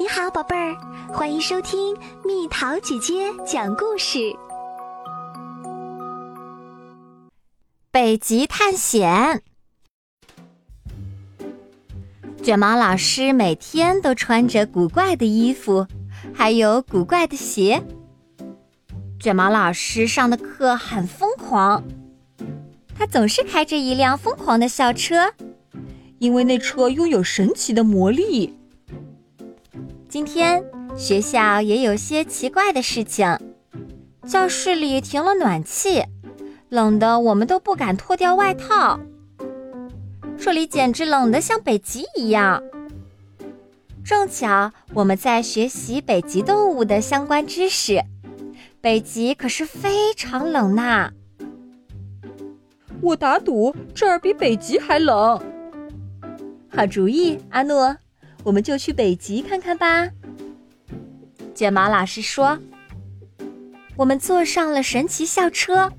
[0.00, 0.76] 你好，宝贝儿，
[1.12, 4.32] 欢迎收听蜜桃姐姐讲故事。
[7.90, 9.42] 北极探险，
[12.40, 15.84] 卷毛老师每天都穿着古怪的衣服，
[16.32, 17.82] 还有古怪的鞋。
[19.18, 21.82] 卷毛老师上的课很疯狂，
[22.96, 25.32] 他总是开着一辆疯狂的校车，
[26.20, 28.54] 因为那车拥有神奇的魔力。
[30.08, 30.64] 今天
[30.96, 33.38] 学校也有些奇怪的事情，
[34.26, 36.02] 教室里停了暖气，
[36.70, 38.98] 冷的我们都不敢脱掉外套。
[40.38, 42.62] 这里简直冷得像北极一样。
[44.02, 48.02] 正巧我们在学习北极动物的相关知识，
[48.80, 51.12] 北极可是非常冷呐。
[53.02, 55.38] 我打赌这儿比北极还冷。
[56.74, 57.94] 好主意，阿诺。
[58.44, 60.08] 我们就去北极看看吧。
[61.54, 62.58] 卷毛老师说
[63.96, 65.92] ：“我们坐上了神奇校车，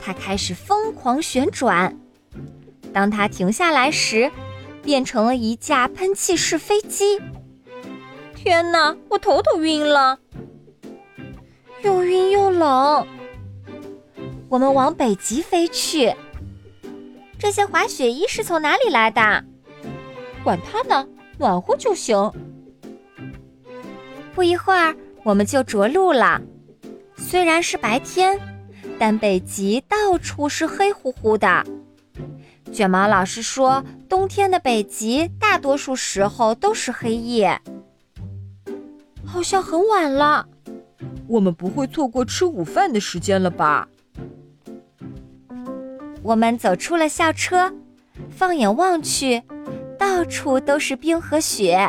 [0.00, 1.98] 它开始疯狂旋转。
[2.92, 4.30] 当它停下来时，
[4.82, 7.20] 变成了一架喷气式飞机。
[8.34, 10.18] 天哪，我头都晕了，
[11.82, 13.06] 又晕又冷。
[14.48, 16.14] 我们往北极飞去。
[17.38, 19.44] 这些滑雪衣是从哪里来的？
[20.44, 22.16] 管它呢。”暖和就行。
[24.34, 24.94] 不一会儿，
[25.24, 26.40] 我们就着陆了。
[27.16, 28.38] 虽然是白天，
[28.98, 31.64] 但北极到处是黑乎乎的。
[32.72, 37.60] 卷毛老师说，冬天的北极大多数时候都是黑夜。
[39.24, 40.46] 好像很晚了，
[41.26, 43.88] 我们不会错过吃午饭的时间了吧？
[46.22, 47.72] 我们走出了校车，
[48.30, 49.42] 放眼望去。
[50.02, 51.88] 到处都是冰和雪，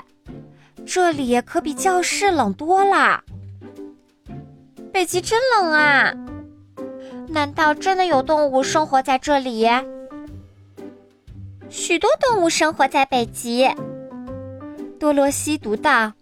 [0.86, 3.24] 这里可比教室冷多了。
[4.92, 6.14] 北极真冷啊！
[7.28, 9.68] 难道真的有动物生活在这里？
[11.72, 13.68] 许多动物生活在北极。
[15.00, 16.14] 多罗西读道。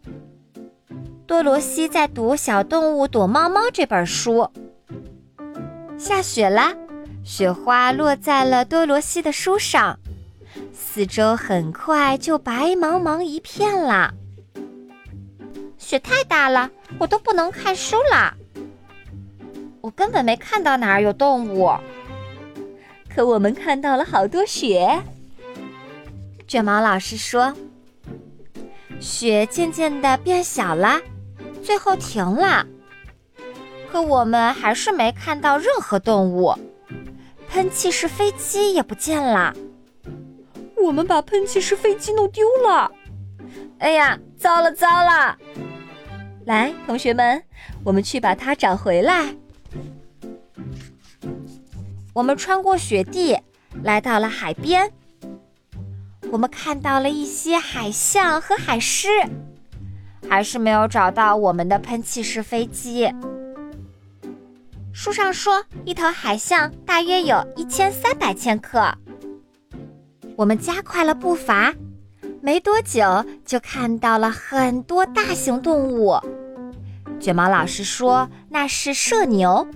[1.27, 4.49] 多罗西在读《小动物躲猫猫》这本书。
[5.97, 6.73] 下雪了，
[7.21, 9.99] 雪花落在了多罗西的书上。
[10.83, 14.13] 四周很快就白茫茫一片了，
[15.77, 16.69] 雪太大了，
[16.99, 18.33] 我都不能看书了。
[19.79, 21.71] 我根本没看到哪儿有动物，
[23.07, 25.01] 可我们看到了好多雪。
[26.45, 27.53] 卷毛老师说
[28.99, 30.99] ：“雪渐渐的变小了，
[31.63, 32.65] 最后停了。
[33.89, 36.53] 可我们还是没看到任何动物，
[37.47, 39.53] 喷气式飞机也不见了。”
[40.81, 42.91] 我们把喷气式飞机弄丢了，
[43.79, 45.37] 哎呀，糟了糟了！
[46.45, 47.41] 来，同学们，
[47.83, 49.35] 我们去把它找回来。
[52.13, 53.37] 我们穿过雪地，
[53.83, 54.91] 来到了海边。
[56.31, 59.07] 我们看到了一些海象和海狮，
[60.27, 63.09] 还是没有找到我们的喷气式飞机。
[64.93, 68.93] 书上说，一头海象大约有一千三百千克。
[70.41, 71.71] 我们加快了步伐，
[72.41, 76.19] 没多久就看到了很多大型动物。
[77.19, 79.67] 卷毛老师说那是麝牛，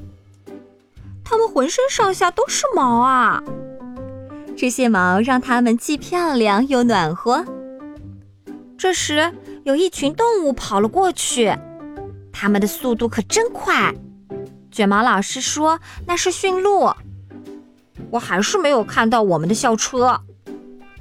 [1.23, 3.43] 它们浑身上下都是毛啊！
[4.57, 7.45] 这些毛让它们既漂亮又暖和。
[8.75, 9.31] 这时，
[9.65, 11.55] 有一群动物跑了过去，
[12.33, 13.93] 它们的速度可真快。
[14.71, 16.91] 卷毛老师说那是驯鹿，
[18.09, 20.21] 我还是没有看到我们的校车。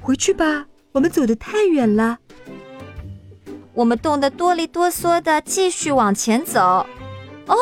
[0.05, 2.19] 回去吧，我们走得太远了。
[3.73, 6.85] 我们冻得哆里哆嗦的，继续往前走。
[7.47, 7.55] 哦，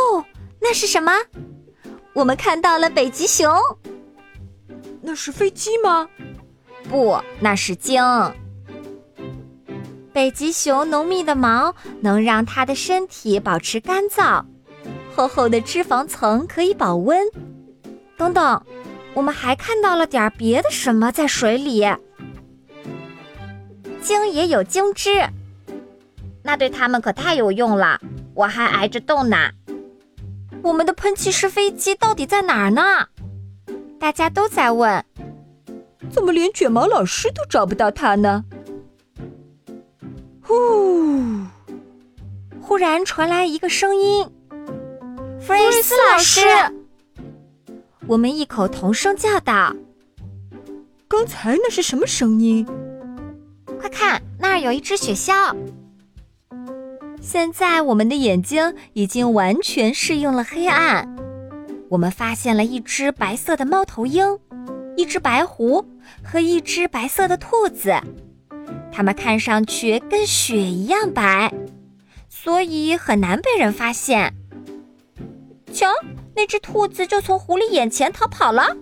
[0.60, 1.14] 那是什么？
[2.12, 3.50] 我们看到了北极熊。
[5.02, 6.10] 那是飞机吗？
[6.90, 8.04] 不，那是鲸。
[10.12, 14.44] 北极熊浓密的毛能让它的身体保持干燥，
[15.16, 17.26] 厚厚的脂肪层可以保温。
[18.18, 18.62] 等等，
[19.14, 21.86] 我们还看到了点别的什么在水里。
[24.04, 25.10] 鲸也有鲸汁，
[26.44, 28.00] 那对他们可太有用了。
[28.36, 29.38] 我还挨着冻呢。
[30.62, 33.08] 我们的喷气式飞机到底在哪儿呢？
[34.00, 35.06] 大家都在问。
[36.12, 38.44] 怎么连卷毛老师都找不到他呢？
[40.42, 41.22] 呼！
[42.62, 44.30] 忽然传来一个声音
[45.40, 46.42] ：“弗瑞斯老师！”
[48.08, 49.74] 我们异口同声叫道
[51.08, 52.68] ：“刚才那是什么声音？”
[53.84, 55.54] 快看，那儿有一只雪鸮。
[57.20, 61.14] 现在我们的眼睛已经完全适应了黑暗。
[61.90, 64.40] 我们发现了一只白色的猫头鹰，
[64.96, 65.86] 一只白狐
[66.24, 67.94] 和一只白色的兔子，
[68.90, 71.54] 它们看上去跟雪一样白，
[72.30, 74.34] 所以很难被人发现。
[75.74, 75.88] 瞧，
[76.34, 78.78] 那只兔子就从狐狸眼前逃跑了。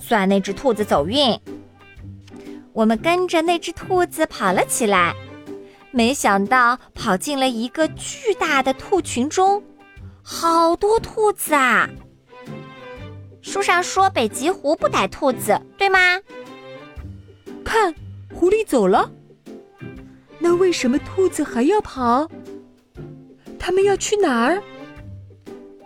[0.00, 1.38] 算那只兔子走运。
[2.72, 5.14] 我们跟着那只兔子跑了起来，
[5.90, 9.62] 没想到跑进了一个巨大的兔群中，
[10.22, 11.88] 好多兔子啊！
[13.42, 15.98] 书上说北极狐不逮兔子，对吗？
[17.64, 17.94] 看，
[18.32, 19.10] 狐狸走了。
[20.38, 22.28] 那为什么兔子还要跑？
[23.58, 24.62] 他们要去哪儿？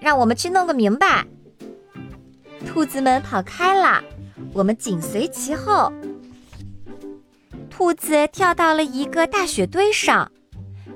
[0.00, 1.26] 让我们去弄个明白。
[2.66, 4.02] 兔子们跑开了，
[4.52, 5.92] 我们紧随其后。
[7.76, 10.32] 兔子跳到了一个大雪堆上，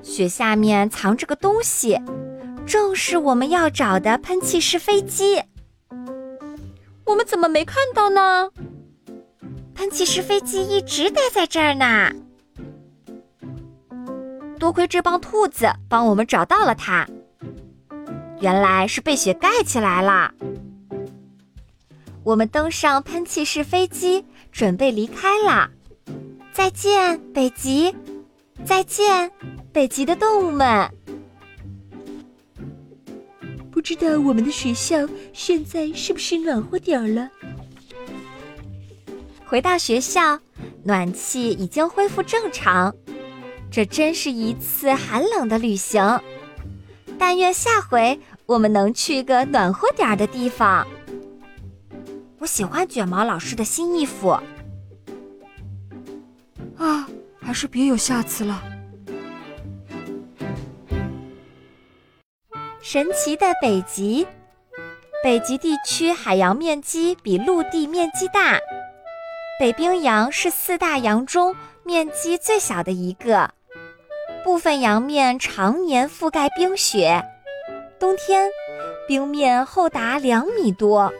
[0.01, 2.01] 雪下面藏着个东西，
[2.65, 5.43] 正是我们要找的喷气式飞机。
[7.05, 8.49] 我们怎么没看到呢？
[9.75, 12.11] 喷气式飞机一直待在这儿呢。
[14.57, 17.07] 多亏这帮兔子帮我们找到了它，
[18.39, 20.33] 原来是被雪盖起来了。
[22.23, 25.69] 我们登上喷气式飞机，准备离开了。
[26.53, 27.95] 再见，北极！
[28.65, 29.31] 再见，
[29.71, 30.91] 北极的动物们！
[33.71, 37.29] 不知道我们的学校现在是不是暖和点儿了？
[39.45, 40.39] 回到学校，
[40.83, 42.93] 暖气已经恢复正常。
[43.71, 46.19] 这真是一次寒冷的旅行。
[47.17, 50.85] 但愿下回我们能去个暖和点儿的地方。
[52.39, 54.37] 我喜欢卷毛老师的新衣服。
[57.51, 58.63] 还是别有下次了。
[62.81, 64.25] 神奇的北极，
[65.21, 68.57] 北极地区海洋面积比陆地面积大。
[69.59, 71.53] 北冰洋是四大洋中
[71.83, 73.53] 面积最小的一个，
[74.45, 77.21] 部分洋面常年覆盖冰雪，
[77.99, 78.49] 冬天
[79.09, 81.11] 冰面厚达两米多。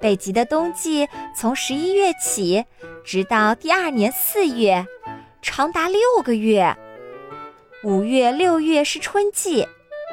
[0.00, 1.06] 北极的冬季
[1.36, 2.64] 从十一月起，
[3.04, 4.86] 直到第二年四月，
[5.46, 6.76] 长达六个月。
[7.84, 9.66] 五月、六月是春季，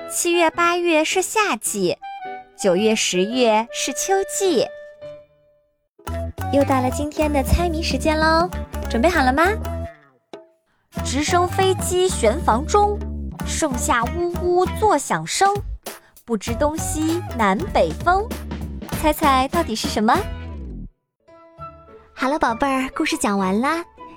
[0.07, 1.97] 七月、八月是夏季，
[2.55, 4.67] 九月、十月是秋季。
[6.53, 8.47] 又到了今天的猜谜时间喽，
[8.89, 9.43] 准备好了吗？
[11.03, 12.97] 直升飞机悬房中，
[13.45, 15.51] 盛夏呜呜作响声，
[16.23, 18.23] 不知东西南北风。
[19.01, 20.15] 猜猜到底是什么？
[22.13, 23.83] 好了，宝贝儿，故事讲完啦。